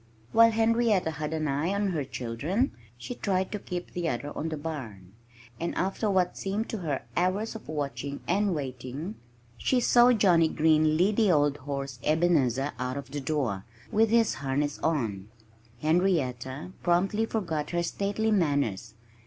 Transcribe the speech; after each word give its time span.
While 0.31 0.49
Henrietta 0.49 1.11
had 1.11 1.31
an 1.31 1.47
eye 1.47 1.71
on 1.75 1.89
her 1.89 2.03
children, 2.03 2.71
she 2.97 3.13
tried 3.13 3.51
to 3.51 3.59
keep 3.59 3.91
the 3.91 4.09
other 4.09 4.35
on 4.35 4.49
the 4.49 4.57
barn. 4.57 5.13
And 5.59 5.75
after 5.75 6.09
what 6.09 6.35
seemed 6.35 6.69
to 6.69 6.79
her 6.79 7.03
hours 7.15 7.53
of 7.53 7.67
watching 7.69 8.19
and 8.27 8.55
waiting, 8.55 9.13
she 9.59 9.79
saw 9.79 10.11
Johnnie 10.11 10.49
Green 10.49 10.97
lead 10.97 11.17
the 11.17 11.29
old 11.31 11.57
horse 11.69 11.99
Ebenezer 12.03 12.71
out 12.79 12.97
of 12.97 13.11
the 13.11 13.21
door, 13.21 13.63
with 13.91 14.09
his 14.09 14.33
harness 14.41 14.79
on. 14.79 15.27
Henrietta 15.83 16.71
promptly 16.81 17.27
forgot 17.27 17.69
her 17.69 17.83
stately 17.83 18.31
manners. 18.31 18.95